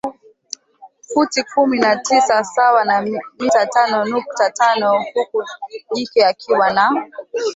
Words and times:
futi 1.11 1.41
kumi 1.51 1.79
na 1.79 1.91
tisa 2.05 2.43
sawa 2.43 2.85
na 2.85 2.97
mita 3.39 3.65
tano 3.73 4.05
nukta 4.05 4.49
tano 4.49 5.03
huku 5.13 5.43
jike 5.95 6.25
akiwa 6.25 6.69
na 6.73 6.89